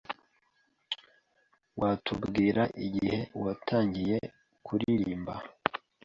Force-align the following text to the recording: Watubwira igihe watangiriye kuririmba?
Watubwira 1.79 2.63
igihe 2.85 3.19
watangiriye 3.43 4.17
kuririmba? 4.65 5.33